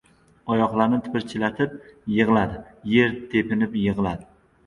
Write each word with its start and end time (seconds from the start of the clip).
Oyoqlarini 0.53 0.99
tipirchilatib 1.07 1.75
yig‘ladi. 2.15 2.59
Yer 2.95 3.15
tepinib 3.35 3.77
yig‘ladi. 3.85 4.27